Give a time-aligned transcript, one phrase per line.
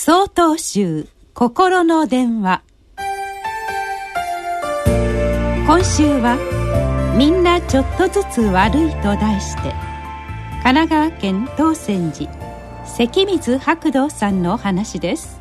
[0.00, 2.62] 総統集心の電話。
[5.66, 6.38] 今週は
[7.18, 9.74] 「みんなちょっとずつ悪い」と題して
[10.62, 12.32] 神奈川県東泉寺
[12.86, 15.40] 関水白道さんのお話です。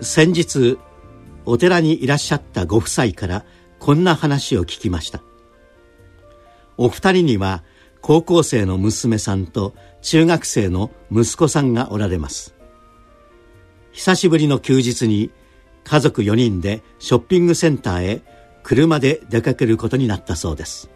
[0.00, 0.78] 先日
[1.44, 3.44] お寺にいらっしゃったご夫妻から
[3.80, 5.22] こんな話を聞きました。
[6.76, 7.64] お二人には
[8.00, 12.54] 高校生の娘さんと中学生の息子さんがおられます。
[13.98, 15.32] 久しぶりの休日に
[15.82, 18.22] 家族4人でショッピングセンターへ
[18.62, 20.88] 車で出かけることになったそうです。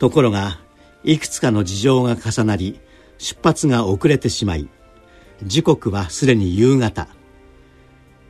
[0.00, 0.58] ところが
[1.04, 2.80] いくつかの事情が重なり
[3.18, 4.68] 出発が遅れてしまい
[5.44, 7.06] 時刻はすでに夕方。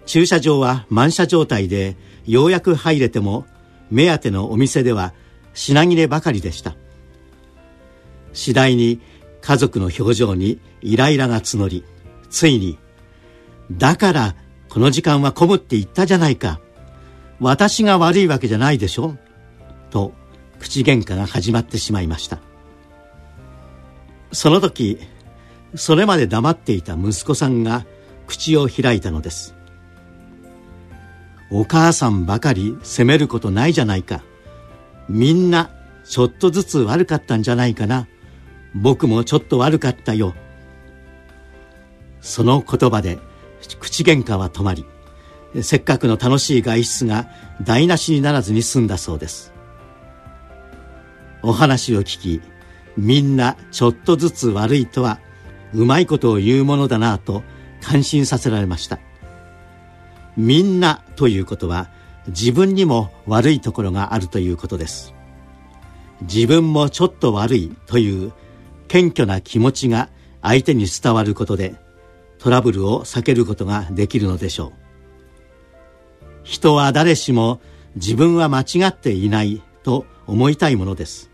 [0.04, 1.96] 駐車場は満車状態で
[2.26, 3.46] ようやく入れても
[3.90, 5.14] 目当てのお店では
[5.54, 6.76] 品切ればかりでした。
[8.34, 9.00] 次第に
[9.40, 11.84] 家族の表情にイライラが募り
[12.28, 12.76] ついに
[13.72, 14.34] 「だから
[14.68, 16.60] この時間は混むって言ったじゃないか。
[17.40, 19.16] 私が悪いわけじゃないでしょ」
[19.90, 20.12] と
[20.60, 22.38] 口喧嘩が始まってしまいました。
[24.32, 24.98] その時
[25.74, 27.84] それまで黙っていた息子さんが
[28.26, 29.54] 口を開いたのです。
[31.50, 34.22] お母さんばかり責めることないじゃないか。
[35.08, 35.70] みんな
[36.04, 38.08] ちょっとずつ悪かったんじゃないかな。
[38.74, 40.34] 僕もちょっと悪かったよ。
[42.20, 43.18] その言葉で
[43.78, 44.84] 口喧嘩は止まり
[45.62, 47.28] せっかくの楽しい外出が
[47.62, 49.52] 台無しにならずに済んだそうです。
[51.42, 52.42] お話を聞き
[52.96, 55.20] みんなちょっとずつ悪いとは
[55.72, 57.42] うまいことを言うものだなと
[57.82, 58.98] 感心させられました。
[60.36, 61.88] みんなということは
[62.28, 65.14] 自分にも悪いところがあるということです。
[66.22, 68.32] 自分もちょっと悪いという
[68.88, 70.08] 謙虚な気持ちが
[70.42, 71.74] 相手に伝わることで
[72.44, 74.72] トラブルを避けることができるのでしょう。
[76.42, 77.58] 人は誰しも
[77.96, 81.30] 自分は間違っていないと思いたいものです。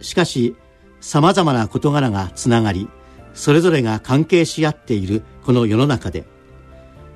[0.00, 0.54] しかし
[1.00, 2.88] さまざまな事柄がつながり
[3.34, 6.24] それぞれが関係し合っているこの世の中で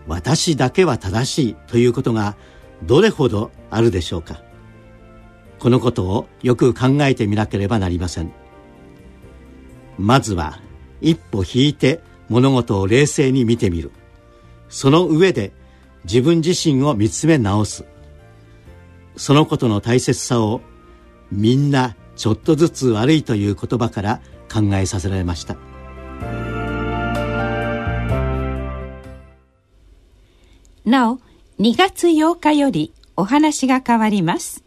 [0.08, 2.34] 私だけは正しいということが
[2.82, 4.42] どれほどあるでしょうか。
[5.60, 8.32] このことをよく考えてみなければなりません。
[10.00, 10.58] まずは
[11.00, 12.00] 一歩引いて
[12.32, 13.92] 物事を冷静に見てみる。
[14.68, 15.52] その上で
[16.04, 17.84] 自分自身を見つめ直す。
[19.16, 20.62] そのことの大切さを
[21.30, 25.56] みんなちょっとずつ悪いという言葉から考えさせられました。
[30.84, 31.18] なお
[31.60, 34.64] 2月8日よりお話が変わります。